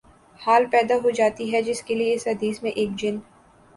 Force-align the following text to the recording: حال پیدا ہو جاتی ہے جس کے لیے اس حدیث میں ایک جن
حال 0.39 0.65
پیدا 0.71 0.95
ہو 1.03 1.09
جاتی 1.09 1.51
ہے 1.53 1.61
جس 1.61 1.81
کے 1.83 1.95
لیے 1.95 2.13
اس 2.13 2.27
حدیث 2.27 2.61
میں 2.63 2.71
ایک 2.71 2.95
جن 2.97 3.19